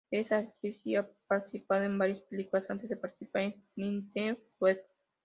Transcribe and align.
Es 0.09 0.31
actriz 0.31 0.83
y 0.83 0.95
ha 0.95 1.07
participado 1.27 1.83
en 1.83 1.95
varias 1.95 2.21
películas 2.21 2.67
antes 2.71 2.89
de 2.89 2.97
participar 2.97 3.43
en 3.43 3.63
Nintendo 3.75 4.41
Week. 4.59 4.81